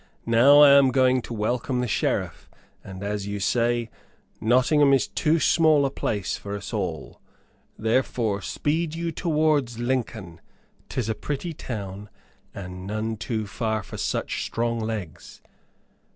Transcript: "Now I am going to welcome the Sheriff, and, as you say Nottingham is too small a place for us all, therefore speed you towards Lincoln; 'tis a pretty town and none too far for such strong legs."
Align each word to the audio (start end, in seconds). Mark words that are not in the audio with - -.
"Now 0.25 0.61
I 0.61 0.71
am 0.71 0.89
going 0.89 1.21
to 1.21 1.31
welcome 1.35 1.79
the 1.79 1.87
Sheriff, 1.87 2.49
and, 2.83 3.03
as 3.03 3.27
you 3.27 3.39
say 3.39 3.91
Nottingham 4.39 4.93
is 4.93 5.07
too 5.07 5.39
small 5.39 5.85
a 5.85 5.91
place 5.91 6.37
for 6.37 6.55
us 6.55 6.73
all, 6.73 7.21
therefore 7.77 8.41
speed 8.41 8.95
you 8.95 9.11
towards 9.11 9.77
Lincoln; 9.77 10.41
'tis 10.89 11.07
a 11.07 11.13
pretty 11.13 11.53
town 11.53 12.09
and 12.51 12.87
none 12.87 13.15
too 13.15 13.45
far 13.45 13.83
for 13.83 13.97
such 13.97 14.41
strong 14.43 14.79
legs." 14.79 15.43